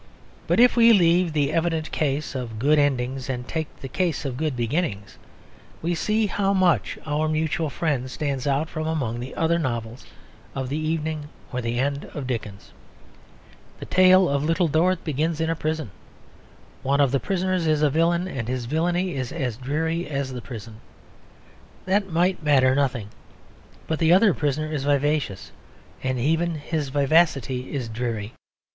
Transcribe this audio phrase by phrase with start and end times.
[0.47, 4.35] But if we leave the evident case of good endings and take the case of
[4.35, 5.19] good beginnings,
[5.83, 10.07] we see how much Our Mutual Friend stands out from among the other novels
[10.55, 12.71] of the evening or the end of Dickens.
[13.79, 15.91] The tale of Little Dorrit begins in a prison.
[16.81, 20.41] One of the prisoners is a villain, and his villainy is as dreary as the
[20.41, 20.81] prison;
[21.85, 23.09] that might matter nothing.
[23.85, 25.51] But the other prisoner is vivacious,
[26.01, 28.33] and even his vivacity is dreary.